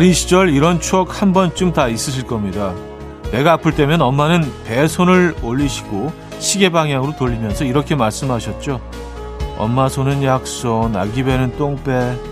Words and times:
어린 0.00 0.14
시절 0.14 0.48
이런 0.48 0.80
추억 0.80 1.20
한 1.20 1.34
번쯤 1.34 1.74
다 1.74 1.86
있으실 1.86 2.26
겁니다. 2.26 2.72
배가 3.30 3.52
아플 3.52 3.74
때면 3.74 4.00
엄마는 4.00 4.50
배에 4.64 4.88
손을 4.88 5.36
올리시고 5.42 6.10
시계 6.38 6.70
방향으로 6.70 7.16
돌리면서 7.16 7.66
이렇게 7.66 7.94
말씀하셨죠. 7.94 8.80
엄마 9.58 9.90
손은 9.90 10.24
약손, 10.24 10.96
아기 10.96 11.22
배는 11.22 11.58
똥배. 11.58 12.29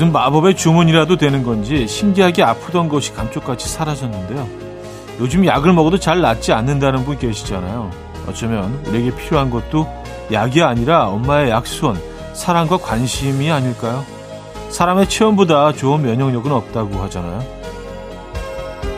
무슨 0.00 0.12
마법의 0.12 0.56
주문이라도 0.56 1.18
되는 1.18 1.42
건지 1.42 1.86
신기하게 1.86 2.42
아프던 2.42 2.88
것이 2.88 3.12
감쪽같이 3.12 3.68
사라졌는데요. 3.68 4.48
요즘 5.18 5.44
약을 5.44 5.74
먹어도 5.74 5.98
잘 5.98 6.22
낫지 6.22 6.54
않는다는 6.54 7.04
분 7.04 7.18
계시잖아요. 7.18 7.90
어쩌면 8.26 8.82
우리에게 8.86 9.14
필요한 9.14 9.50
것도 9.50 9.86
약이 10.32 10.62
아니라 10.62 11.08
엄마의 11.08 11.50
약손, 11.50 12.00
사랑과 12.32 12.78
관심이 12.78 13.50
아닐까요? 13.50 14.02
사람의 14.70 15.06
체온보다 15.10 15.74
좋은 15.74 16.00
면역력은 16.00 16.50
없다고 16.50 16.94
하잖아요. 17.02 17.44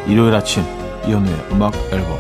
일요일 0.07 0.33
아침 0.37 0.63
이연의 1.09 1.35
음악 1.51 1.75
앨범 1.91 2.17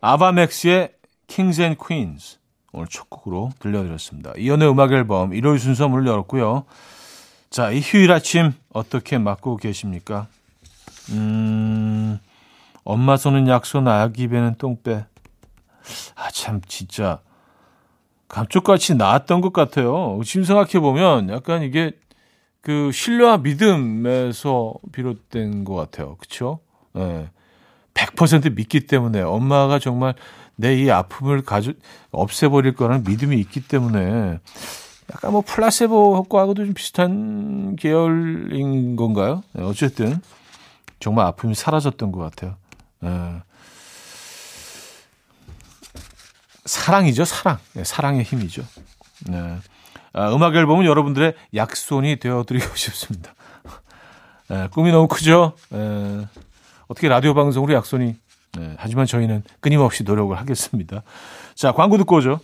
아바맥스의 0.00 0.92
Kings 1.26 1.60
and 1.60 1.78
Queens 1.78 2.38
오늘 2.72 2.86
첫 2.88 3.08
곡으로 3.10 3.50
들려드렸습니다. 3.58 4.32
이연의 4.36 4.70
음악 4.70 4.92
앨범 4.92 5.34
일요일 5.34 5.58
순서 5.58 5.88
문을 5.88 6.06
열었고요. 6.06 6.64
자, 7.50 7.70
이 7.70 7.80
휴일 7.80 8.10
아침 8.12 8.52
어떻게 8.72 9.18
맞고 9.18 9.58
계십니까? 9.58 10.26
음, 11.10 12.18
엄마 12.82 13.16
손은 13.16 13.46
약손, 13.46 13.86
아기 13.88 14.26
배는 14.28 14.54
똥배. 14.56 15.04
아, 16.14 16.30
참, 16.30 16.62
진짜. 16.66 17.20
감쪽같이 18.28 18.94
나왔던 18.94 19.42
것 19.42 19.52
같아요. 19.52 20.18
지금 20.24 20.44
생각해보면 20.44 21.28
약간 21.28 21.62
이게 21.62 21.92
그 22.62 22.90
신뢰와 22.92 23.38
믿음에서 23.38 24.74
비롯된 24.92 25.64
것 25.64 25.74
같아요. 25.74 26.16
그쵸? 26.16 26.60
예. 26.96 27.00
네. 27.00 27.30
100% 27.94 28.54
믿기 28.54 28.86
때문에 28.86 29.20
엄마가 29.20 29.78
정말 29.78 30.14
내 30.62 30.76
이 30.76 30.90
아픔을 30.90 31.42
가져 31.42 31.72
없애버릴 32.12 32.74
거라는 32.74 33.02
믿음이 33.04 33.36
있기 33.40 33.66
때문에 33.66 34.38
약간 35.12 35.32
뭐 35.32 35.42
플라세보 35.42 36.16
효과하고도 36.16 36.64
좀 36.64 36.74
비슷한 36.74 37.74
계열인 37.76 38.94
건가요? 38.96 39.42
네, 39.54 39.64
어쨌든 39.64 40.20
정말 41.00 41.26
아픔이 41.26 41.54
사라졌던 41.56 42.12
것 42.12 42.20
같아요. 42.20 42.56
네. 43.00 43.42
사랑이죠, 46.64 47.24
사랑. 47.24 47.58
네, 47.74 47.82
사랑의 47.84 48.22
힘이죠. 48.22 48.62
네. 49.26 49.58
아, 50.12 50.32
음악 50.32 50.54
앨범은 50.54 50.84
여러분들의 50.84 51.34
약손이 51.54 52.20
되어드리고 52.20 52.74
싶습니다. 52.76 53.34
네, 54.48 54.68
꿈이 54.72 54.92
너무 54.92 55.08
크죠? 55.08 55.54
네. 55.70 56.26
어떻게 56.86 57.08
라디오 57.08 57.34
방송으로 57.34 57.74
약손이 57.74 58.14
네, 58.58 58.74
하지만 58.76 59.06
저희는 59.06 59.42
끊임없이 59.60 60.04
노력을 60.04 60.36
하겠습니다. 60.36 61.02
자, 61.54 61.72
광고 61.72 61.96
듣고 61.96 62.16
오죠. 62.16 62.40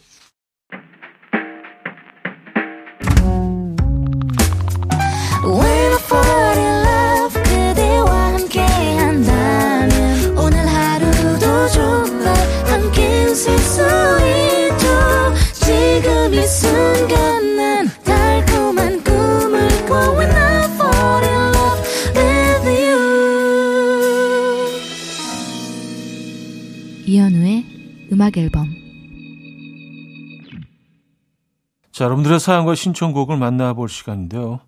자, 31.99 32.05
여러분들의 32.05 32.39
사연과 32.39 32.77
신청곡을 32.77 33.37
만나볼 33.39 33.89
시간인데요. 33.89 34.61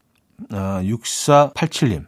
아, 0.50 0.80
6487님. 0.82 2.06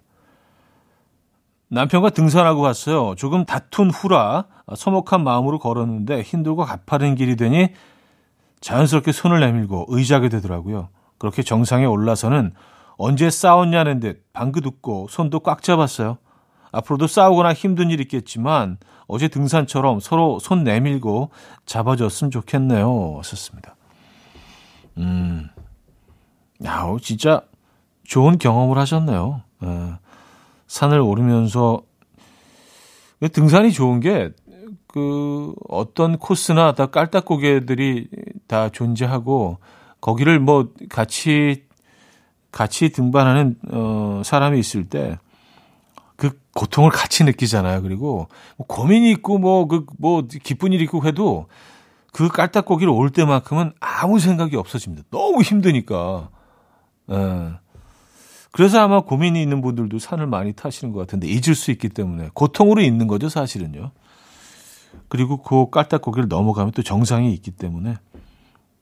남편과 1.69 2.10
등산하고 2.10 2.60
갔어요. 2.60 3.15
조금 3.16 3.44
다툰 3.44 3.91
후라 3.91 4.47
서먹한 4.75 5.22
마음으로 5.22 5.60
걸었는데 5.60 6.22
힘들고 6.22 6.65
가파른 6.65 7.15
길이 7.15 7.37
되니 7.37 7.69
자연스럽게 8.60 9.12
손을 9.12 9.38
내밀고 9.38 9.87
의지하게 9.91 10.28
되더라고요. 10.28 10.88
그렇게 11.19 11.44
정상에 11.44 11.84
올라서는 11.84 12.53
언제 12.97 13.31
싸웠냐는 13.31 14.00
듯 14.00 14.25
방긋 14.33 14.66
웃고 14.66 15.06
손도 15.09 15.39
꽉 15.39 15.62
잡았어요. 15.62 16.19
앞으로도 16.72 17.06
싸우거나 17.06 17.53
힘든 17.53 17.93
일 17.93 18.00
있겠지만 18.00 18.77
어제 19.06 19.28
등산처럼 19.28 20.00
서로 20.00 20.41
손 20.41 20.65
내밀고 20.65 21.31
잡아줬으면 21.65 22.33
좋겠네요. 22.33 23.21
썼습니다. 23.22 23.77
음, 24.98 25.48
야, 26.64 26.86
진짜 27.00 27.42
좋은 28.04 28.38
경험을 28.38 28.78
하셨네요. 28.78 29.42
예, 29.64 29.92
산을 30.66 31.00
오르면서 31.00 31.82
등산이 33.32 33.72
좋은 33.72 34.00
게 34.00 34.32
그 34.92 35.54
어떤 35.69 36.19
코스나 36.19 36.72
다 36.72 36.86
깔딱고개들이 36.86 38.08
다 38.47 38.69
존재하고 38.69 39.58
거기를 40.03 40.38
뭐 40.38 40.69
같이 40.91 41.64
같이 42.50 42.91
등반하는 42.91 43.56
어 43.70 44.22
사람이 44.24 44.59
있을 44.60 44.84
때 44.84 45.19
그 46.22 46.38
고통을 46.54 46.91
같이 46.91 47.24
느끼잖아요. 47.24 47.82
그리고 47.82 48.28
뭐 48.56 48.66
고민이 48.69 49.10
있고 49.10 49.38
뭐 49.38 49.66
그뭐 49.66 49.84
뭐 49.98 50.22
기쁜 50.44 50.72
일이 50.72 50.84
있고 50.84 51.04
해도 51.04 51.47
그 52.12 52.28
깔딱고기를 52.28 52.93
올 52.93 53.11
때만큼은 53.11 53.73
아무 53.81 54.21
생각이 54.21 54.56
없어집니다. 54.56 55.09
너무 55.11 55.43
힘드니까. 55.43 56.31
예. 57.11 57.53
그래서 58.53 58.81
아마 58.81 59.00
고민이 59.00 59.41
있는 59.41 59.62
분들도 59.62 59.99
산을 59.99 60.27
많이 60.27 60.53
타시는 60.53 60.93
것 60.93 61.01
같은데 61.01 61.27
잊을 61.27 61.55
수 61.55 61.71
있기 61.71 61.89
때문에 61.89 62.28
고통으로 62.34 62.83
있는 62.83 63.06
거죠, 63.06 63.31
사실은요. 63.31 63.93
그리고 65.09 65.39
그 65.39 65.71
깔딱고기를 65.71 66.28
넘어가면 66.28 66.72
또 66.72 66.83
정상이 66.83 67.33
있기 67.33 67.51
때문에 67.51 67.97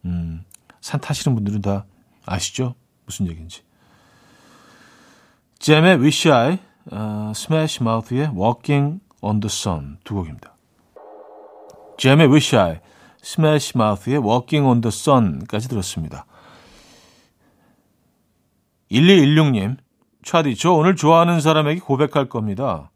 음, 0.05 0.45
산 0.81 1.01
타시는 1.01 1.37
분들은 1.37 1.63
다 1.63 1.87
아시죠? 2.27 2.75
무슨 3.07 3.29
얘기인지. 3.29 3.63
잼의 5.61 6.01
Wish 6.01 6.31
I 6.31 6.59
어, 6.91 7.33
스매시 7.35 7.85
마우스의 7.85 8.33
Walking 8.35 9.01
on 9.21 9.39
the 9.41 9.49
Sun 9.49 9.99
두 10.03 10.15
곡입니다. 10.15 10.57
잼의 11.99 12.29
Wish 12.29 12.57
I, 12.57 12.81
스매시 13.23 13.77
마우스의 13.77 14.19
Walking 14.19 14.67
on 14.67 14.81
the 14.81 14.89
Sun까지 14.89 15.69
들었습니다. 15.69 16.27
1116님, 18.91 19.77
차디, 20.25 20.57
저 20.57 20.73
오늘 20.73 20.97
좋아하는 20.97 21.41
사람에게 21.41 21.81
고백할 21.81 22.29
겁니다. 22.29 22.91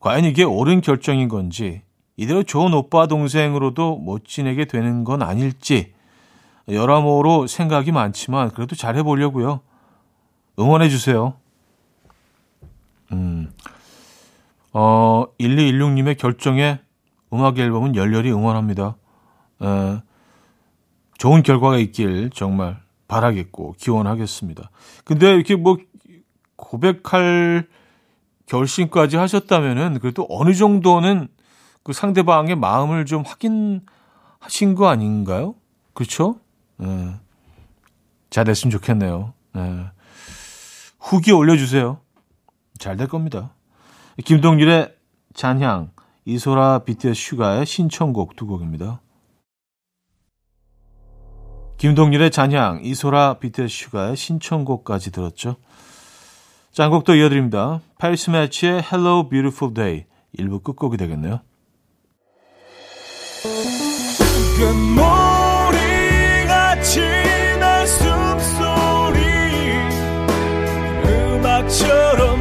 과연 0.00 0.24
이게 0.24 0.42
옳은 0.42 0.80
결정인 0.80 1.28
건지, 1.28 1.82
이대로 2.16 2.42
좋은 2.42 2.72
오빠 2.74 3.06
동생으로도 3.06 3.96
못 3.96 4.24
지내게 4.24 4.64
되는 4.64 5.04
건 5.04 5.22
아닐지, 5.22 5.94
여러모로 6.68 7.46
생각이 7.46 7.92
많지만 7.92 8.50
그래도 8.50 8.74
잘 8.74 8.96
해보려고요. 8.96 9.60
응원해주세요. 10.58 11.34
음. 13.12 13.52
어, 14.72 15.26
1216님의 15.38 16.18
결정에 16.18 16.80
음악 17.32 17.58
앨범은 17.58 17.94
열렬히 17.94 18.30
응원합니다. 18.32 18.96
에, 19.62 20.02
좋은 21.18 21.42
결과가 21.42 21.78
있길 21.78 22.30
정말 22.30 22.80
바라겠고 23.08 23.74
기원하겠습니다. 23.78 24.70
근데 25.04 25.34
이렇게 25.34 25.56
뭐 25.56 25.78
고백할 26.56 27.68
결심까지 28.46 29.16
하셨다면은 29.16 29.98
그래도 30.00 30.26
어느 30.28 30.54
정도는 30.54 31.28
그 31.82 31.92
상대방의 31.92 32.56
마음을 32.56 33.06
좀 33.06 33.22
확인하신 33.24 34.74
거 34.74 34.88
아닌가요? 34.88 35.54
그렇죠? 35.94 36.40
예. 36.82 37.14
잘 38.30 38.44
됐으면 38.44 38.70
좋겠네요. 38.72 39.32
예. 39.56 39.90
후기 40.98 41.32
올려주세요. 41.32 42.00
잘 42.78 42.96
될 42.96 43.06
겁니다. 43.08 43.54
김동률의 44.24 44.94
잔향, 45.34 45.90
이소라 46.24 46.80
BTS 46.80 47.14
슈가의 47.14 47.66
신청곡 47.66 48.36
두 48.36 48.46
곡입니다. 48.46 49.00
김동률의 51.78 52.30
잔향, 52.30 52.80
이소라 52.82 53.38
비테슈가의 53.38 54.16
신청곡까지 54.16 55.12
들었죠. 55.12 55.56
짠곡도 56.72 57.14
이어드립니다. 57.14 57.80
파리스 57.98 58.30
매치의 58.30 58.82
Hello 58.92 59.28
Beautiful 59.28 59.74
Day 59.74 60.04
1부 60.38 60.62
끝곡이 60.62 60.96
되겠네요. 60.96 61.40
숨소리 67.86 69.20
음악처럼 71.04 72.35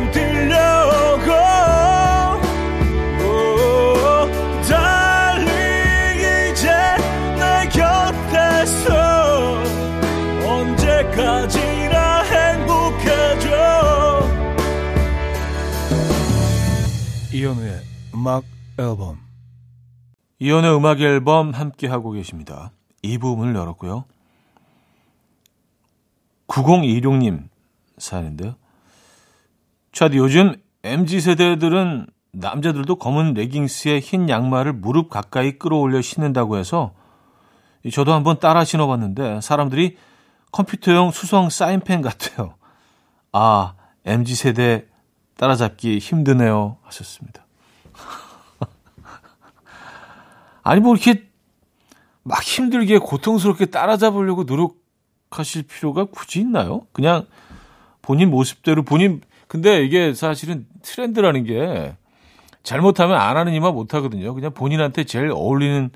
이현우의 17.46 17.82
음악 18.16 18.44
앨범 18.80 19.20
이연의 20.40 20.76
음악 20.76 21.00
앨범 21.00 21.52
함께 21.52 21.86
하고 21.86 22.10
계십니다. 22.10 22.72
이 23.04 23.20
부분을 23.20 23.54
열었고요. 23.56 24.06
9026님 26.48 27.48
사연인데요. 28.00 28.56
차디 29.92 30.18
요즘 30.18 30.56
MZ 30.82 31.22
세대들은 31.22 32.08
남자들도 32.32 32.96
검은 32.96 33.36
레깅스에 33.36 34.00
흰 34.00 34.28
양말을 34.28 34.74
무릎 34.74 35.12
가까이 35.12 35.60
끌어올려 35.60 36.02
신는다고 36.02 36.58
해서 36.58 36.94
저도 37.94 38.12
한번 38.12 38.40
따라 38.40 38.66
신어봤는데 38.66 39.42
사람들이 39.42 39.98
컴퓨터용 40.52 41.12
수성 41.12 41.52
사인펜 41.52 42.02
같아요. 42.02 42.56
아, 43.32 43.76
MZ 44.04 44.34
세대 44.34 44.88
따라잡기 45.38 46.00
힘드네요. 46.00 46.78
하셨습니다. 46.84 47.46
아니, 50.64 50.82
뭐 50.82 50.96
이렇게 50.96 51.28
막 52.24 52.42
힘들게 52.42 52.98
고통스럽게 52.98 53.68
따라잡으려고 53.68 54.44
노력하실 54.44 55.64
필요가 55.64 56.06
굳이 56.06 56.40
있나요? 56.40 56.88
그냥 56.92 57.28
본인 58.02 58.30
모습대로 58.30 58.84
본인, 58.84 59.22
근데 59.48 59.84
이게 59.84 60.14
사실은 60.14 60.66
트렌드라는 60.82 61.44
게 61.44 61.96
잘못하면 62.64 63.18
안 63.18 63.38
하는 63.38 63.54
이만 63.54 63.74
못 63.74 63.94
하거든요. 63.94 64.34
그냥 64.34 64.54
본인한테 64.54 65.04
제일 65.04 65.30
어울리는, 65.32 65.92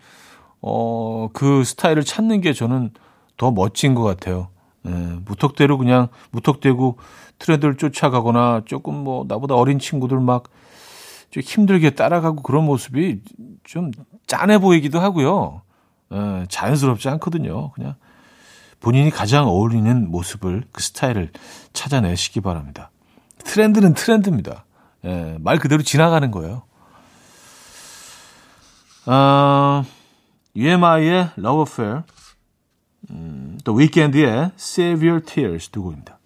어, 0.61 1.29
그 1.33 1.63
스타일을 1.63 2.03
찾는 2.03 2.41
게 2.41 2.53
저는 2.53 2.91
더 3.37 3.51
멋진 3.51 3.95
것 3.95 4.03
같아요. 4.03 4.49
예, 4.85 4.91
무턱대로 5.25 5.77
그냥 5.77 6.09
무턱대고 6.31 6.97
트렌드를 7.39 7.77
쫓아가거나 7.77 8.63
조금 8.65 8.95
뭐 8.95 9.25
나보다 9.27 9.55
어린 9.55 9.79
친구들 9.79 10.19
막 10.19 10.43
좀 11.31 11.43
힘들게 11.43 11.91
따라가고 11.91 12.41
그런 12.41 12.65
모습이 12.65 13.21
좀 13.63 13.91
짠해 14.27 14.59
보이기도 14.59 14.99
하고요. 14.99 15.61
에, 16.11 16.45
자연스럽지 16.49 17.07
않거든요. 17.09 17.71
그냥 17.71 17.95
본인이 18.79 19.11
가장 19.11 19.47
어울리는 19.47 20.09
모습을 20.09 20.63
그 20.71 20.81
스타일을 20.81 21.31
찾아내시기 21.73 22.41
바랍니다. 22.41 22.91
트렌드는 23.43 23.93
트렌드입니다. 23.93 24.65
에, 25.03 25.37
말 25.39 25.59
그대로 25.59 25.83
지나가는 25.83 26.31
거예요. 26.31 26.63
아, 29.05 29.83
UMI의 30.55 31.29
Love 31.37 31.61
Affair, 31.61 32.03
음, 33.11 33.57
또 33.63 33.73
위켄드의 33.73 34.51
Save 34.57 35.07
Your 35.07 35.25
Tears 35.25 35.69
두 35.69 35.83
곡입니다. 35.83 36.18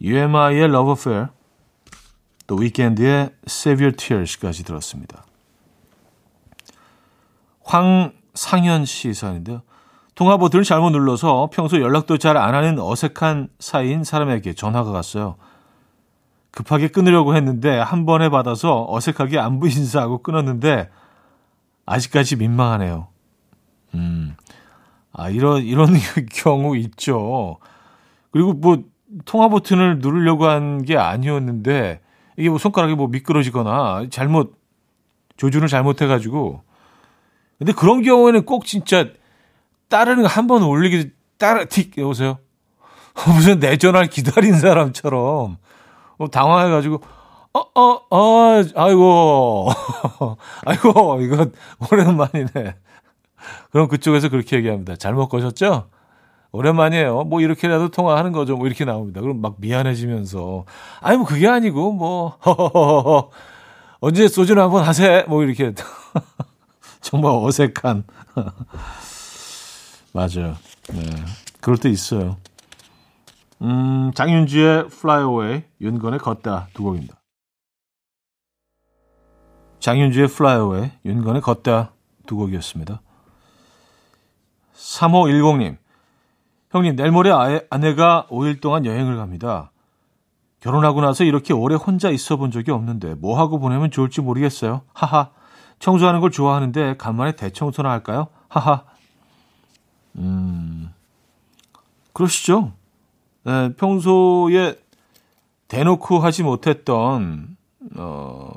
UMI의 0.00 0.64
Love 0.64 0.90
Affair, 0.92 1.28
또 2.46 2.56
위켄드의 2.56 3.30
Save 3.48 3.84
Your 3.84 3.96
Tears까지 3.96 4.64
들었습니다. 4.64 5.24
황상현 7.64 8.84
씨 8.84 9.12
사연인데요. 9.14 9.62
통화 10.14 10.36
버튼을 10.38 10.64
잘못 10.64 10.90
눌러서 10.90 11.50
평소 11.52 11.80
연락도 11.80 12.16
잘 12.18 12.36
안 12.36 12.54
하는 12.54 12.78
어색한 12.78 13.48
사이인 13.58 14.04
사람에게 14.04 14.54
전화가 14.54 14.92
갔어요. 14.92 15.36
급하게 16.52 16.88
끊으려고 16.88 17.34
했는데 17.36 17.78
한 17.78 18.06
번에 18.06 18.30
받아서 18.30 18.86
어색하게 18.88 19.38
안부 19.38 19.68
인사하고 19.68 20.22
끊었는데 20.22 20.88
아직까지 21.84 22.36
민망하네요. 22.36 23.08
음. 23.94 24.36
아, 25.12 25.28
이런, 25.28 25.62
이런 25.64 25.88
경우 26.32 26.76
있죠. 26.78 27.58
그리고 28.30 28.52
뭐, 28.54 28.78
통화 29.24 29.48
버튼을 29.48 29.98
누르려고 30.00 30.46
한 30.46 30.78
게 30.84 30.96
아니었는데, 30.96 32.00
이게 32.36 32.48
뭐 32.48 32.58
손가락이 32.58 32.94
뭐 32.94 33.08
미끄러지거나 33.08 34.06
잘못, 34.10 34.54
조준을 35.36 35.68
잘못해가지고. 35.68 36.62
근데 37.58 37.72
그런 37.72 38.02
경우에는 38.02 38.44
꼭 38.44 38.66
진짜 38.66 39.08
따르는 39.88 40.22
거 40.22 40.28
한 40.28 40.46
번 40.46 40.62
올리기, 40.62 41.10
따라, 41.38 41.64
틱, 41.64 41.96
여보세요? 41.98 42.38
무슨 43.34 43.58
내 43.60 43.76
전화를 43.78 44.08
기다린 44.08 44.54
사람처럼 44.58 45.56
어, 46.18 46.28
당황해가지고, 46.30 47.00
어, 47.54 47.60
어, 47.74 48.00
어, 48.10 48.62
아이고, 48.74 49.68
아이고, 50.66 51.18
이거 51.22 51.46
오랜만이네. 51.90 52.74
그럼 53.70 53.88
그쪽에서 53.88 54.28
그렇게 54.28 54.56
얘기합니다. 54.56 54.96
잘못 54.96 55.28
거셨죠? 55.28 55.88
오랜만이에요. 56.52 57.24
뭐 57.24 57.40
이렇게라도 57.40 57.90
통화하는 57.90 58.32
거죠. 58.32 58.56
뭐 58.56 58.66
이렇게 58.66 58.84
나옵니다. 58.84 59.20
그럼 59.20 59.40
막 59.40 59.56
미안해지면서 59.58 60.64
아니 61.00 61.16
뭐 61.16 61.26
그게 61.26 61.48
아니고 61.48 61.92
뭐 61.92 62.38
언제 64.00 64.28
소주를 64.28 64.62
한번 64.62 64.84
하세 64.84 65.24
뭐 65.28 65.42
이렇게 65.42 65.74
정말 67.00 67.32
어색한 67.32 68.04
맞아요. 70.12 70.56
네. 70.88 71.10
그럴 71.60 71.78
때 71.78 71.90
있어요. 71.90 72.36
음, 73.62 74.12
장윤주의 74.14 74.86
Fly 74.86 75.22
Away, 75.22 75.62
윤건의 75.80 76.18
걷다 76.20 76.68
두 76.74 76.82
곡입니다. 76.82 77.20
장윤주의 79.80 80.24
Fly 80.26 80.56
Away, 80.58 80.90
윤건의 81.04 81.42
걷다 81.42 81.92
두 82.26 82.36
곡이었습니다. 82.36 83.00
3510님, 84.74 85.78
형님, 86.76 86.96
내일 86.96 87.10
모레 87.10 87.30
아내가 87.70 88.26
5일 88.30 88.60
동안 88.60 88.84
여행을 88.84 89.16
갑니다. 89.16 89.70
결혼하고 90.60 91.00
나서 91.00 91.24
이렇게 91.24 91.52
오래 91.52 91.74
혼자 91.74 92.10
있어 92.10 92.36
본 92.36 92.50
적이 92.50 92.72
없는데 92.72 93.14
뭐 93.14 93.38
하고 93.38 93.58
보내면 93.58 93.90
좋을지 93.90 94.20
모르겠어요. 94.20 94.82
하하. 94.92 95.30
청소하는 95.78 96.20
걸 96.20 96.30
좋아하는데 96.30 96.96
간만에 96.96 97.32
대청소나 97.36 97.90
할까요? 97.90 98.28
하하. 98.48 98.84
음. 100.16 100.92
그러시죠. 102.12 102.72
네, 103.44 103.74
평소에 103.74 104.76
대놓고 105.68 106.18
하지 106.18 106.42
못했던 106.42 107.56
어 107.94 108.50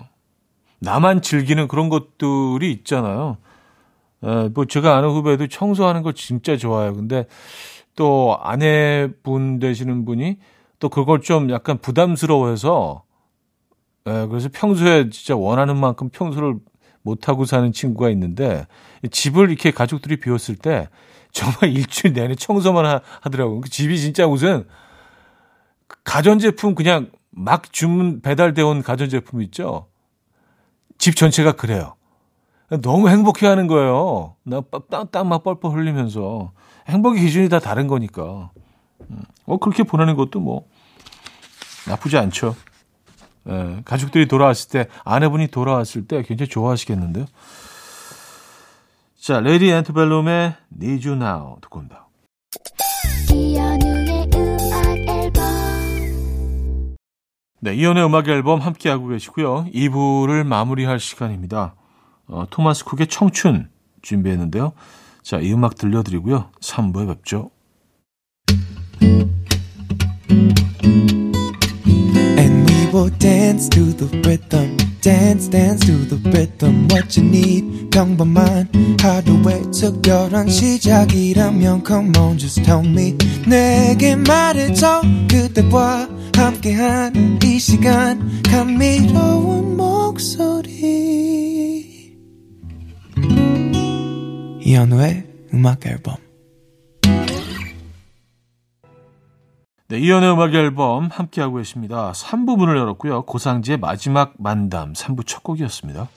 나만 0.80 1.22
즐기는 1.22 1.68
그런 1.68 1.90
것들이 1.90 2.72
있잖아요. 2.72 3.38
에, 4.24 4.50
뭐 4.50 4.66
제가 4.66 4.98
아는 4.98 5.10
후배도 5.10 5.48
청소하는 5.48 6.02
걸 6.02 6.14
진짜 6.14 6.58
좋아해요. 6.58 6.96
근데 6.96 7.28
또 7.96 8.38
아내분 8.42 9.60
되시는 9.60 10.06
분이 10.06 10.38
또 10.80 10.90
그걸 10.90 11.22
좀 11.22 11.50
약간 11.52 11.78
부담스러워해서 11.80 13.04
에, 14.08 14.28
그래서 14.28 14.50
평소에 14.54 15.10
진짜 15.10 15.36
원하는 15.36 15.78
만큼 15.78 16.10
평소를 16.10 16.56
못 17.02 17.30
하고 17.30 17.46
사는 17.46 17.72
친구가 17.72 18.10
있는데 18.12 18.68
집을 19.12 19.50
이렇게 19.50 19.72
가족들이 19.72 20.18
비웠을 20.20 20.56
때 20.56 20.90
정말 21.32 21.72
일주일 21.76 22.14
내내 22.14 22.36
청소만 22.36 22.86
하, 22.86 23.02
하더라고요. 23.22 23.62
그 23.62 23.70
집이 23.70 24.00
진짜 24.00 24.28
무슨 24.28 24.66
가전제품 26.04 26.76
그냥 26.76 27.12
막 27.32 27.72
주문 27.72 28.22
배달돼 28.22 28.62
온 28.62 28.82
가전제품 28.84 29.42
있죠. 29.44 29.88
집 30.98 31.16
전체가 31.16 31.54
그래요. 31.54 31.96
너무 32.82 33.10
행복해 33.10 33.48
하는 33.48 33.68
거예요. 33.68 34.36
나 34.44 34.62
땀 35.12 35.28
막 35.28 35.44
뻘뻘 35.44 35.72
흘리면서. 35.74 36.52
행복의 36.90 37.22
기준이 37.22 37.50
다 37.50 37.60
다른 37.60 37.88
거니까. 37.88 38.52
어, 39.46 39.58
그렇게 39.58 39.84
보내는 39.84 40.16
것도 40.16 40.40
뭐, 40.40 40.68
나쁘지 41.88 42.18
않죠. 42.18 42.56
예, 43.48 43.82
가족들이 43.86 44.28
돌아왔을 44.28 44.70
때, 44.70 44.88
아내분이 45.04 45.48
돌아왔을 45.48 46.06
때 46.08 46.22
굉장히 46.24 46.50
좋아하시겠는데요. 46.50 47.26
자, 49.20 49.40
레이디 49.40 49.70
앤트벨룸의 49.70 50.56
Need 50.76 51.08
You 51.08 51.22
Now 51.22 51.58
듣고 51.62 51.80
온다. 51.80 52.08
네, 57.62 57.76
이연의 57.76 58.06
음악 58.06 58.30
앨범 58.30 58.60
함께하고 58.60 59.08
계시고요. 59.08 59.66
2부를 59.74 60.46
마무리할 60.46 61.00
시간입니다. 61.00 61.76
어, 62.28 62.46
토마스 62.50 62.86
쿡의 62.86 63.08
청춘 63.08 63.70
준비했는데요. 64.02 64.72
자, 65.30 65.38
이 65.38 65.54
음악 65.54 65.76
들려드리고요. 65.76 66.50
3부에 66.60 67.08
뵙죠. 67.08 67.52
And 72.36 72.68
we 72.68 72.88
will 72.92 73.16
dance 73.20 73.70
to 73.70 73.96
the 73.96 74.10
rhythm. 74.26 74.76
Dance, 75.02 75.48
dance 75.52 75.86
to 75.86 76.08
the 76.10 76.20
rhythm. 76.32 76.88
What 76.90 77.16
you 77.16 77.30
need, 77.30 77.92
평범한 77.92 78.70
하루의 79.00 79.70
특별한 79.72 80.50
시작이라면 80.50 81.84
Come 81.86 82.12
on, 82.18 82.40
just 82.40 82.64
tell 82.64 82.84
me. 82.84 83.16
내게 83.48 84.16
말해줘. 84.16 85.04
그대와 85.30 86.10
함께한 86.36 87.40
이 87.44 87.60
시간. 87.60 88.42
감미로운 88.50 89.39
이현우의 94.80 95.26
음악 95.54 95.86
앨범. 95.86 96.16
네, 99.90 100.00
이연의 100.00 100.32
음악 100.32 100.54
앨범 100.54 101.10
함께하고 101.12 101.58
계십니다. 101.58 102.14
3부 102.14 102.58
문을 102.58 102.78
열었고요. 102.78 103.24
고상지의 103.24 103.78
마지막 103.78 104.36
만담 104.38 104.94
3부 104.94 105.28
첫 105.28 105.44
곡이었습니다. 105.44 106.08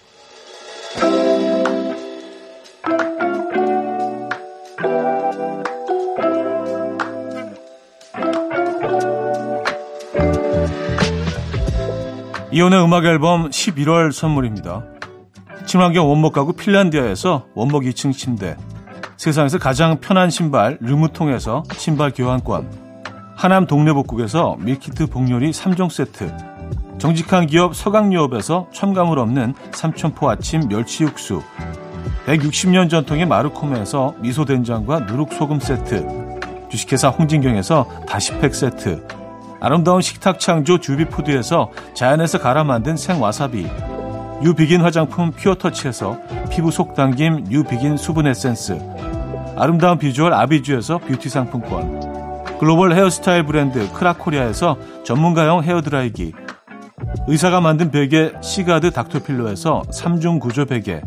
이연의 12.52 12.85
음악 12.85 13.07
앨범 13.07 13.50
11월 13.50 14.12
선물입니다. 14.12 14.91
친환경 15.73 16.07
원목 16.07 16.35
가구 16.35 16.52
핀란디아에서 16.52 17.47
원목 17.55 17.85
2층 17.85 18.12
침대. 18.12 18.59
세상에서 19.17 19.57
가장 19.57 20.00
편한 20.00 20.29
신발 20.29 20.76
르무통에서 20.83 21.62
신발 21.73 22.12
교환권. 22.14 22.71
하남 23.35 23.67
동네복국에서 23.67 24.59
밀키트 24.61 25.07
복요리 25.07 25.50
3종 25.50 25.91
세트. 25.91 26.31
정직한 26.99 27.47
기업 27.47 27.75
서강유업에서 27.75 28.69
첨가물 28.71 29.19
없는 29.19 29.55
삼천포 29.73 30.29
아침 30.29 30.69
멸치 30.69 31.05
육수. 31.05 31.41
160년 32.26 32.91
전통의 32.91 33.25
마루코메에서 33.25 34.16
미소된장과 34.19 35.00
누룩소금 35.00 35.59
세트. 35.59 36.07
주식회사 36.71 37.09
홍진경에서 37.09 37.88
다시팩 38.07 38.55
세트. 38.55 39.07
아름다운 39.59 40.02
식탁 40.02 40.38
창조 40.38 40.79
주비푸드에서 40.79 41.71
자연에서 41.95 42.41
갈아 42.41 42.62
만든 42.62 42.95
생와사비 42.99 43.91
유비긴 44.42 44.80
화장품 44.80 45.30
퓨어터치에서 45.30 46.18
피부 46.50 46.72
속당김 46.72 47.46
유비긴 47.50 47.96
수분 47.96 48.26
에센스. 48.26 48.78
아름다운 49.56 49.99
비주얼 49.99 50.32
아비주에서 50.32 50.99
뷰티 50.99 51.28
상품권. 51.28 52.58
글로벌 52.58 52.92
헤어스타일 52.92 53.44
브랜드 53.44 53.90
크라코리아에서 53.92 54.76
전문가용 55.04 55.62
헤어드라이기. 55.62 56.32
의사가 57.28 57.61
만든 57.61 57.90
베개 57.90 58.32
시가드 58.40 58.90
닥터필로에서 58.90 59.82
3중 59.92 60.40
구조 60.40 60.64
베개. 60.64 61.02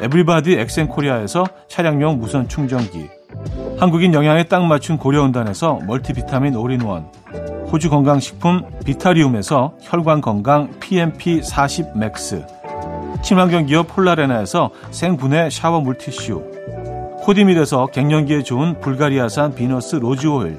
에브리바디 0.00 0.52
엑센코리아에서 0.52 1.44
차량용 1.68 2.18
무선 2.18 2.48
충전기. 2.48 3.08
한국인 3.78 4.14
영양에 4.14 4.44
딱 4.44 4.64
맞춘 4.64 4.96
고려은단에서 4.96 5.80
멀티비타민 5.86 6.54
올인원. 6.54 7.06
호주 7.72 7.90
건강식품 7.90 8.62
비타리움에서 8.84 9.74
혈관 9.80 10.20
건강 10.20 10.70
PMP 10.80 11.40
40 11.42 11.96
Max 11.96 12.44
친환경 13.22 13.66
기업 13.66 13.88
폴라레나에서 13.88 14.70
생분해 14.90 15.50
샤워 15.50 15.80
물티슈. 15.80 16.42
코디밀에서 17.22 17.86
갱년기에 17.86 18.42
좋은 18.42 18.80
불가리아산 18.80 19.54
비너스 19.54 19.96
로즈 19.96 20.26
오일. 20.26 20.58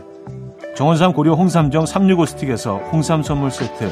정원삼 0.76 1.14
고려 1.14 1.34
홍삼정 1.34 1.86
365 1.86 2.26
스틱에서 2.26 2.78
홍삼 2.92 3.24
선물 3.24 3.52
세트. 3.52 3.92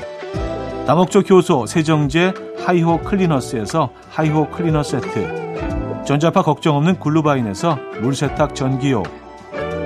다목적 0.85 1.29
효소 1.29 1.65
세정제 1.65 2.33
하이호 2.65 2.99
클리너스에서 2.99 3.89
하이호 4.09 4.49
클리너 4.49 4.83
세트. 4.83 6.03
전자파 6.05 6.41
걱정 6.41 6.77
없는 6.77 6.99
글루바인에서 6.99 7.77
물세탁 8.01 8.55
전기요. 8.55 9.03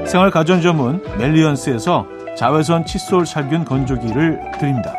생활 0.05 0.29
가전 0.29 0.61
전문 0.61 1.03
멜리언스에서 1.17 2.05
자외선 2.37 2.85
칫솔 2.85 3.25
살균 3.25 3.65
건조기를 3.65 4.39
드립니다. 4.59 4.93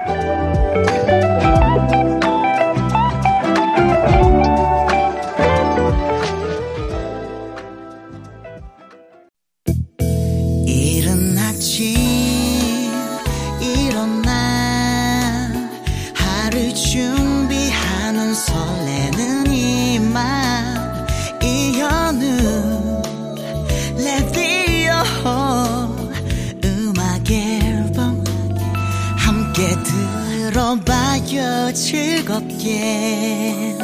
즐겁게 31.94 33.78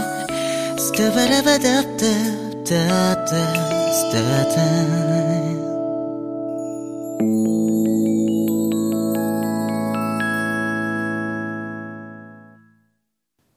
스타바라바답답답답답 0.76 3.28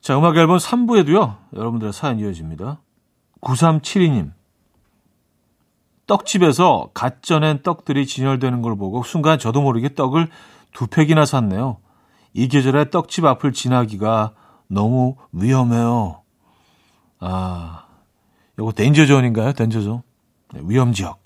자, 0.02 0.20
음악 0.20 0.38
앨범 0.38 0.58
3부에도요, 0.58 1.38
여러분들의 1.56 1.92
사연 1.92 2.20
이어집니다. 2.20 2.80
9372님. 3.42 4.34
떡집에서 6.06 6.92
갓 6.94 7.24
쪄낸 7.24 7.64
떡들이 7.64 8.06
진열되는 8.06 8.62
걸 8.62 8.78
보고 8.78 9.02
순간 9.02 9.40
저도 9.40 9.64
모르게 9.64 9.96
떡을 9.96 10.28
두 10.74 10.86
팩이나 10.86 11.26
샀네요. 11.26 11.78
이 12.34 12.48
계절에 12.48 12.92
떡집 12.92 13.26
앞을 13.26 13.54
지나기가 13.54 14.36
너무 14.74 15.16
위험해요. 15.32 16.22
아, 17.20 17.86
요거 18.60 18.74
덴저존인가요? 18.74 19.54
덴저존. 19.54 20.02
네, 20.54 20.62
위험 20.66 20.94
지역. 20.94 21.22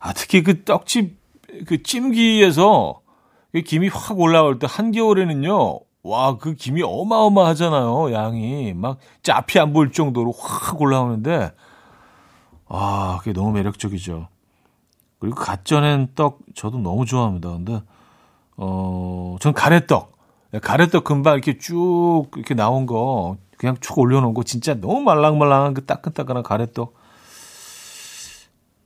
아, 0.00 0.12
특히 0.12 0.42
그 0.42 0.64
떡집 0.64 1.18
그 1.66 1.82
찜기에서 1.82 3.00
이 3.54 3.62
김이 3.62 3.88
확 3.88 4.18
올라올 4.18 4.58
때 4.58 4.66
한겨울에는요. 4.68 5.80
와, 6.02 6.36
그 6.36 6.54
김이 6.54 6.82
어마어마하잖아요. 6.82 8.12
양이 8.12 8.72
막 8.74 8.98
앞이 9.28 9.58
안 9.58 9.72
보일 9.72 9.92
정도로 9.92 10.32
확 10.32 10.80
올라오는데 10.80 11.52
아, 12.68 13.18
그게 13.20 13.32
너무 13.32 13.52
매력적이죠. 13.52 14.28
그리고 15.18 15.36
갓 15.36 15.64
쪄낸 15.64 16.08
떡 16.14 16.40
저도 16.54 16.78
너무 16.78 17.06
좋아합니다. 17.06 17.50
근데 17.50 17.82
어, 18.56 19.36
전 19.40 19.52
가래떡. 19.52 20.17
가래떡 20.62 21.04
금방 21.04 21.34
이렇게 21.34 21.58
쭉 21.58 22.26
이렇게 22.36 22.54
나온 22.54 22.86
거 22.86 23.36
그냥 23.58 23.76
쭉 23.80 23.98
올려놓은 23.98 24.34
거 24.34 24.42
진짜 24.44 24.74
너무 24.74 25.00
말랑말랑한 25.02 25.74
그 25.74 25.84
따끈따끈한 25.84 26.42
가래떡 26.42 26.94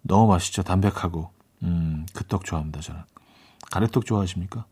너무 0.03 0.27
맛있죠. 0.27 0.63
담백하고. 0.63 1.31
음, 1.63 2.07
그 2.13 2.25
떡 2.25 2.45
좋아합니다, 2.45 2.81
저는. 2.81 3.01
가래떡 3.71 4.05
좋아하십니까? 4.05 4.65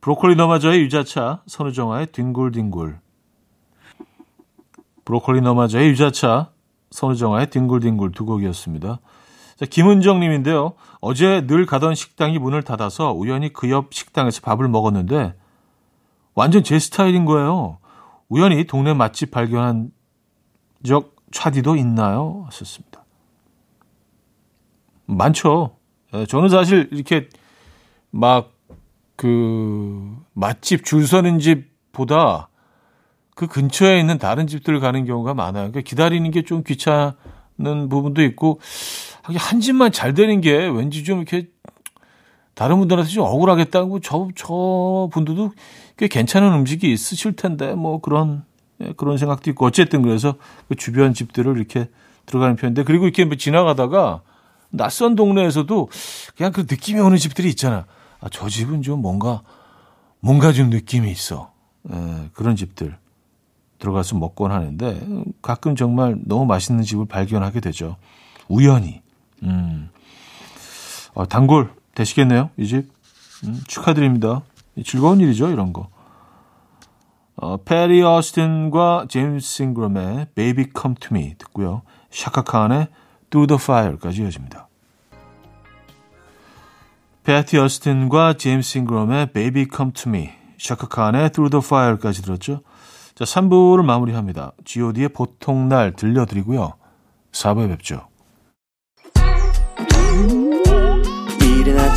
브로콜리 0.00 0.34
너마저의 0.36 0.80
유자차, 0.80 1.42
선우정아의 1.46 2.08
뒹굴뒹굴. 2.08 2.98
브로콜리 5.04 5.40
너마저의 5.40 5.90
유자차, 5.90 6.50
선우정아의 6.90 7.50
뒹굴뒹굴 7.50 8.12
두 8.12 8.24
곡이었습니다. 8.26 8.98
자, 9.56 9.66
김은정 9.66 10.20
님인데요. 10.20 10.74
어제 11.00 11.46
늘 11.46 11.66
가던 11.66 11.94
식당이 11.94 12.38
문을 12.38 12.62
닫아서 12.62 13.12
우연히 13.12 13.52
그 13.52 13.68
옆 13.70 13.92
식당에서 13.94 14.40
밥을 14.40 14.68
먹었는데 14.68 15.34
완전 16.38 16.62
제 16.62 16.78
스타일인 16.78 17.24
거예요. 17.24 17.78
우연히 18.28 18.64
동네 18.64 18.94
맛집 18.94 19.30
발견한 19.30 19.90
적 20.84 21.16
차디도 21.32 21.76
있나요? 21.76 22.44
하셨습니다. 22.46 23.04
많죠. 25.06 25.76
예, 26.14 26.26
저는 26.26 26.48
사실 26.48 26.88
이렇게 26.92 27.28
막 28.10 28.58
그 29.18 30.16
맛집 30.32 30.84
줄 30.84 31.04
서는 31.04 31.40
집보다 31.40 32.48
그 33.34 33.48
근처에 33.48 33.98
있는 33.98 34.16
다른 34.16 34.46
집들 34.46 34.78
가는 34.78 35.04
경우가 35.04 35.34
많아요. 35.34 35.72
그러니까 35.72 35.80
기다리는 35.80 36.30
게 36.30 36.42
좀 36.42 36.62
귀찮은 36.62 37.88
부분도 37.90 38.22
있고 38.22 38.60
한 39.24 39.60
집만 39.60 39.90
잘 39.90 40.14
되는 40.14 40.40
게 40.40 40.68
왠지 40.68 41.02
좀 41.02 41.18
이렇게 41.18 41.48
다른 42.58 42.80
분들한테 42.80 43.08
좀 43.08 43.22
억울하겠다고 43.24 44.00
저, 44.00 44.26
저 44.34 45.08
분들도 45.12 45.52
꽤 45.96 46.08
괜찮은 46.08 46.52
음식이 46.54 46.92
있으실 46.92 47.36
텐데 47.36 47.72
뭐 47.74 48.00
그런 48.00 48.42
예, 48.80 48.92
그런 48.96 49.16
생각도 49.16 49.48
있고 49.50 49.64
어쨌든 49.64 50.02
그래서 50.02 50.34
그 50.68 50.74
주변 50.74 51.14
집들을 51.14 51.56
이렇게 51.56 51.88
들어가는 52.26 52.56
편인데 52.56 52.82
그리고 52.82 53.04
이렇게 53.04 53.24
뭐 53.24 53.36
지나가다가 53.36 54.22
낯선 54.70 55.14
동네에서도 55.14 55.88
그냥 56.36 56.50
그 56.50 56.62
느낌이 56.62 56.98
오는 56.98 57.16
집들이 57.16 57.48
있잖아. 57.48 57.86
아, 58.20 58.26
저 58.28 58.48
집은 58.48 58.82
좀 58.82 59.02
뭔가 59.02 59.42
뭔가 60.18 60.52
좀 60.52 60.68
느낌이 60.68 61.08
있어. 61.12 61.52
에, 61.88 62.28
그런 62.32 62.56
집들 62.56 62.96
들어가서 63.78 64.16
먹곤 64.16 64.50
하는데 64.50 65.06
가끔 65.42 65.76
정말 65.76 66.16
너무 66.24 66.44
맛있는 66.44 66.82
집을 66.82 67.06
발견하게 67.06 67.60
되죠. 67.60 67.98
우연히. 68.48 69.00
음. 69.44 69.90
어, 71.14 71.24
단골 71.24 71.77
되시겠네요, 71.98 72.50
이 72.56 72.66
집. 72.66 72.90
음, 73.44 73.60
축하드립니다. 73.66 74.42
즐거운 74.84 75.20
일이죠, 75.20 75.48
이런 75.48 75.72
거. 75.72 75.88
어, 77.36 77.56
페리 77.58 78.02
어스틴과 78.02 79.06
제임스 79.08 79.46
싱그럼의 79.46 80.26
Baby 80.34 80.66
Come 80.76 80.96
To 80.96 81.16
Me 81.16 81.34
듣고요. 81.38 81.82
샤카칸의 82.10 82.88
Through 83.30 83.46
the 83.46 83.62
Fire까지 83.62 84.22
이어집니다. 84.22 84.68
패티 87.22 87.58
어스틴과 87.58 88.34
제임스 88.38 88.70
싱그럼의 88.70 89.32
Baby 89.32 89.66
Come 89.74 89.92
To 89.92 90.10
Me, 90.10 90.30
샤카칸의 90.58 91.30
Through 91.30 91.50
the 91.50 91.62
Fire까지 91.64 92.22
들었죠. 92.22 92.62
자, 93.14 93.24
3부를 93.24 93.84
마무리합니다. 93.84 94.52
god의 94.64 95.10
보통날 95.10 95.92
들려드리고요. 95.92 96.74
4부에 97.32 97.68
뵙죠. 97.68 98.08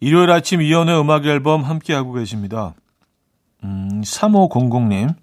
일요일 0.00 0.30
아침 0.30 0.62
이연의 0.62 1.00
음악 1.00 1.26
앨범 1.26 1.62
함께하고 1.62 2.12
계십니다. 2.12 2.74
음, 3.64 4.00
3500님. 4.02 5.14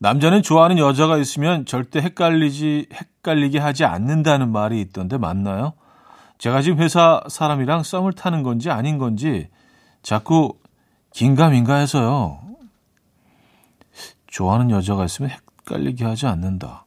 남자는 0.00 0.42
좋아하는 0.42 0.78
여자가 0.78 1.18
있으면 1.18 1.66
절대 1.66 2.00
헷갈리지, 2.00 2.88
헷갈리게 2.92 3.58
하지 3.58 3.84
않는다는 3.84 4.52
말이 4.52 4.80
있던데 4.80 5.18
맞나요? 5.18 5.72
제가 6.38 6.62
지금 6.62 6.78
회사 6.78 7.20
사람이랑 7.28 7.82
썸을 7.82 8.12
타는 8.12 8.44
건지 8.44 8.70
아닌 8.70 8.98
건지 8.98 9.48
자꾸 10.02 10.56
긴가민가 11.12 11.74
해서요. 11.76 12.40
좋아하는 14.28 14.70
여자가 14.70 15.04
있으면 15.04 15.32
헷갈리게 15.32 16.04
하지 16.04 16.26
않는다. 16.26 16.84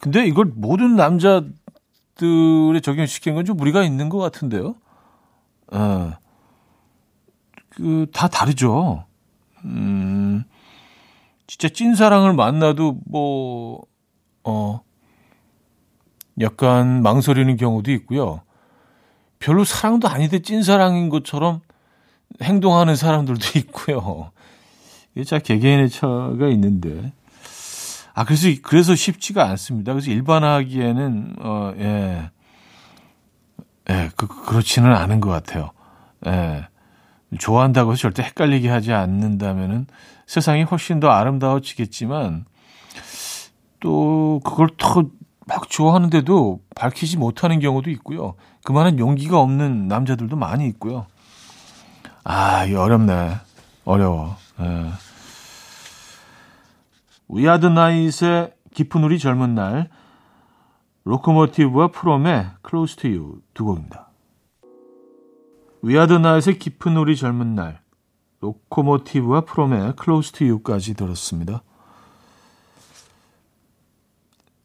근데 0.00 0.26
이걸 0.26 0.46
모든 0.46 0.96
남자 0.96 1.44
들에 2.14 2.80
적용시키는 2.80 3.36
건좀 3.36 3.56
무리가 3.56 3.82
있는 3.82 4.08
것 4.08 4.18
같은데요. 4.18 4.74
예. 5.74 6.16
그, 7.70 8.06
다 8.12 8.28
다르죠. 8.28 9.04
음, 9.64 10.44
진짜 11.46 11.68
찐사랑을 11.68 12.32
만나도 12.34 13.00
뭐, 13.06 13.82
어, 14.44 14.80
약간 16.40 17.02
망설이는 17.02 17.56
경우도 17.56 17.90
있고요. 17.92 18.42
별로 19.38 19.64
사랑도 19.64 20.08
아닌데 20.08 20.40
찐사랑인 20.40 21.08
것처럼 21.08 21.60
행동하는 22.42 22.96
사람들도 22.96 23.40
있고요. 23.60 24.30
이게 25.14 25.24
자 25.24 25.38
개개인의 25.38 25.90
차가 25.90 26.48
있는데. 26.48 27.12
아, 28.14 28.24
그래서, 28.24 28.48
그래서 28.62 28.94
쉽지가 28.94 29.44
않습니다. 29.50 29.92
그래서 29.92 30.10
일반화하기에는, 30.10 31.36
어, 31.40 31.72
예. 31.78 32.30
예, 33.90 34.10
그, 34.16 34.26
그렇지는 34.46 34.94
않은 34.94 35.20
것 35.20 35.30
같아요. 35.30 35.70
예. 36.26 36.66
좋아한다고 37.38 37.92
해서 37.92 38.02
절대 38.02 38.22
헷갈리게 38.22 38.68
하지 38.68 38.92
않는다면은 38.92 39.86
세상이 40.26 40.62
훨씬 40.62 41.00
더 41.00 41.08
아름다워지겠지만 41.08 42.44
또 43.80 44.40
그걸 44.44 44.68
더 44.78 45.04
막 45.46 45.68
좋아하는데도 45.68 46.60
밝히지 46.74 47.18
못하는 47.18 47.60
경우도 47.60 47.90
있고요. 47.90 48.34
그만한 48.64 48.98
용기가 48.98 49.40
없는 49.40 49.88
남자들도 49.88 50.36
많이 50.36 50.66
있고요. 50.68 51.06
아, 52.24 52.64
이 52.64 52.74
어렵네. 52.74 53.36
어려워. 53.84 54.36
예. 54.60 54.90
위아드 57.28 57.66
나잇의 57.66 58.54
깊은 58.74 59.02
우리 59.04 59.18
젊은 59.18 59.54
날, 59.54 59.88
로코모티브와 61.04 61.88
프롬의 61.88 62.50
Close 62.68 62.96
to 62.96 63.10
You 63.10 63.40
두 63.54 63.64
곡입니다. 63.64 64.10
위아드 65.82 66.14
나잇의 66.14 66.58
깊은 66.58 66.96
우리 66.96 67.16
젊은 67.16 67.54
날, 67.54 67.80
로코모티브와 68.40 69.42
프롬의 69.42 69.94
Close 70.02 70.32
to 70.32 70.46
You까지 70.46 70.94
들었습니다. 70.94 71.62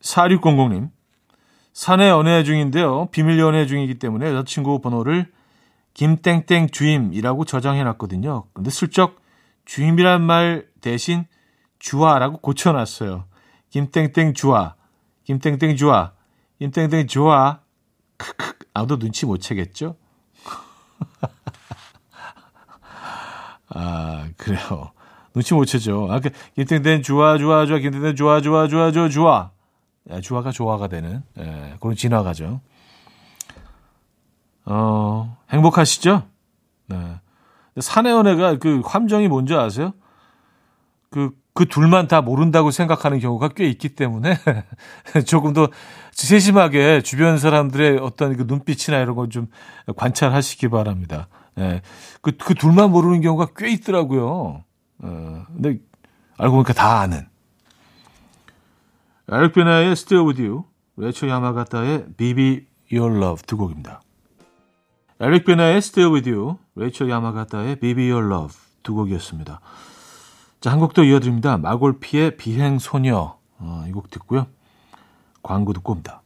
4600님, 0.02 0.89
사내 1.74 2.10
연애 2.10 2.43
중인데요. 2.43 3.08
비밀 3.12 3.39
연애 3.39 3.65
중이기 3.65 4.00
때문에 4.00 4.28
여자친구 4.28 4.82
번호를 4.82 5.32
김땡땡 5.93 6.69
주임이라고 6.72 7.45
저장해놨거든요. 7.45 8.45
근데 8.54 8.69
슬쩍 8.69 9.22
주임이란 9.65 10.22
말 10.22 10.67
대신 10.82 11.26
주아라고 11.80 12.38
고쳐놨어요. 12.38 13.26
김땡땡 13.70 14.34
주아, 14.34 14.76
김땡땡 15.24 15.78
주아, 15.78 16.12
김땡땡 16.60 17.08
주아. 17.08 17.60
크크, 18.18 18.54
아무도 18.74 19.00
눈치 19.00 19.26
못 19.26 19.38
채겠죠? 19.38 19.96
아, 23.70 24.28
그래요. 24.38 24.92
눈치 25.34 25.54
못 25.54 25.65
채죠. 25.65 26.12
아, 26.12 26.20
그, 26.20 26.30
김땡땡 26.56 27.02
주아, 27.02 27.38
주아, 27.38 27.65
주아, 27.65 27.78
김땡땡 27.78 28.15
주아, 28.15 28.42
주아, 28.42 28.68
주아, 28.68 28.92
주아, 28.92 29.10
주아. 29.10 29.52
예, 30.12 30.22
주아가 30.22 30.52
조화가 30.52 30.88
되는, 30.88 31.24
예, 31.38 31.76
그런 31.80 31.96
진화가죠. 31.96 32.62
어, 34.65 35.38
행복하시죠? 35.52 36.24
네. 36.88 37.20
사내 37.80 38.12
연애가 38.12 38.58
그 38.58 38.82
함정이 38.84 39.28
뭔지 39.28 39.56
아세요? 39.56 39.94
그, 41.10 41.32
그 41.60 41.65
둘만 41.65 42.08
다 42.08 42.22
모른다고 42.22 42.72
생각하는 42.72 43.19
경우가 43.19 43.50
꽤 43.50 43.67
있기 43.67 43.89
때문에 43.89 44.38
조금 45.28 45.52
더 45.52 45.67
세심하게 46.13 47.02
주변 47.02 47.38
사람들의 47.38 47.98
어떤 48.00 48.38
그 48.38 48.43
눈빛이나 48.48 48.98
이런 48.98 49.13
걸 49.13 49.28
좀 49.28 49.48
관찰하시기 49.98 50.69
바랍니다. 50.69 51.28
예. 51.58 51.82
그, 52.22 52.32
그 52.38 52.54
둘만 52.56 52.91
모르는 52.91 53.19
경우가 53.19 53.50
꽤 53.58 53.69
있더라고요. 53.72 54.63
어, 55.00 55.45
근데 55.48 55.80
알고 56.38 56.56
보니까 56.56 56.72
다 56.72 57.02
아는. 57.02 57.28
에릭 59.30 59.52
베나의 59.52 59.91
Still 59.91 60.26
With 60.26 60.41
You, 60.41 60.63
레처 60.95 61.28
야마가타의 61.28 62.06
Baby 62.15 62.67
Your 62.89 63.17
Love 63.17 63.41
두 63.45 63.58
곡입니다. 63.58 64.02
에릭 65.19 65.43
베나의 65.43 65.80
Still 65.80 66.13
With 66.13 66.32
You, 66.32 66.58
레이처 66.78 67.10
야마가타의 67.10 67.82
Baby 67.82 68.10
Your 68.10 68.34
Love 68.34 68.56
두 68.82 68.95
곡이었습니다. 68.95 69.60
자, 70.62 70.72
한 70.72 70.80
곡 70.80 70.93
더 70.93 71.04
이어드립니다. 71.04 71.58
마골피의 71.58 72.38
비행소녀 72.38 73.38
어, 73.60 73.84
이 73.88 73.91
곡 73.91 74.10
듣고요. 74.10 74.48
광고 75.41 75.74
듣고 75.74 75.93
옵니다. 75.93 76.22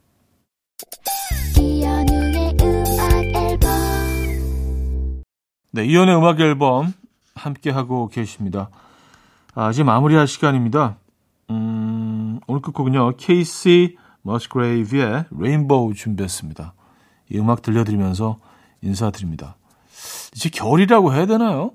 네, 5.72 5.86
이연의 5.86 6.16
음악 6.16 6.40
앨범 6.40 6.94
함께 7.36 7.70
하고 7.72 8.08
계십니다. 8.10 8.70
아, 9.56 9.70
이제 9.72 9.84
마무리할 9.84 10.28
시간입니다. 10.28 10.98
음, 11.50 12.40
오늘 12.48 12.62
끝곡은요. 12.62 13.18
케이시 13.18 13.98
머스그레이브의 14.22 15.26
레인보우 15.32 15.94
준비했습니다. 15.96 16.74
이 17.32 17.38
음악 17.40 17.62
들려드리면서 17.62 18.40
인사드립니다. 18.82 19.56
이제 20.36 20.50
겨울이라고 20.50 21.14
해야 21.14 21.26
되나요? 21.26 21.72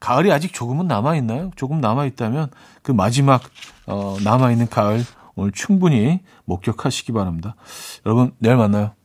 가을이 0.00 0.32
아직 0.32 0.52
조금은 0.52 0.86
남아 0.86 1.16
있나요? 1.16 1.50
조금 1.56 1.80
남아 1.80 2.06
있다면 2.06 2.50
그 2.82 2.92
마지막 2.92 3.42
어, 3.86 4.16
남아 4.22 4.52
있는 4.52 4.68
가을 4.68 5.02
오늘 5.34 5.52
충분히 5.52 6.20
목격하시기 6.44 7.12
바랍니다. 7.12 7.56
여러분 8.04 8.32
내일 8.38 8.56
만나요. 8.56 8.95